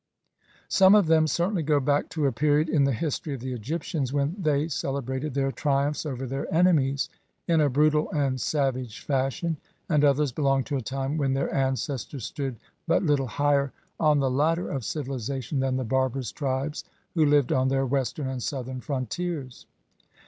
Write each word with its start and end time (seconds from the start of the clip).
Some 0.67 0.95
of 0.95 1.05
them 1.05 1.27
certainly 1.27 1.61
go 1.61 1.79
back 1.79 2.09
to 2.09 2.25
a 2.25 2.31
period 2.31 2.69
in 2.69 2.85
the 2.85 2.91
history 2.91 3.35
of 3.35 3.39
the 3.39 3.53
Egyptians 3.53 4.11
when 4.11 4.35
they 4.35 4.67
celebrated 4.67 5.35
their 5.35 5.51
triumphs 5.51 6.07
over 6.07 6.25
their 6.25 6.51
enemies 6.51 7.07
in 7.47 7.61
a 7.61 7.69
brutal 7.69 8.09
and 8.09 8.41
savage 8.41 9.01
fashion, 9.01 9.57
and 9.87 10.03
others 10.03 10.31
belong 10.31 10.63
to 10.63 10.75
a 10.75 10.81
time 10.81 11.17
when 11.17 11.33
their 11.33 11.53
ancestors 11.53 12.25
stood 12.25 12.55
but 12.87 13.03
little 13.03 13.27
higher 13.27 13.73
on 13.99 14.17
the 14.17 14.31
ladder 14.31 14.71
of 14.71 14.83
civilization 14.83 15.59
than 15.59 15.77
the 15.77 15.83
barbarous 15.83 16.31
tribes 16.31 16.81
w 17.13 17.23
T 17.23 17.23
ho 17.29 17.37
lived 17.37 17.51
on 17.51 17.67
their 17.67 17.85
western 17.85 18.25
and 18.27 18.41
southern 18.41 18.81
frontiers. 18.81 19.67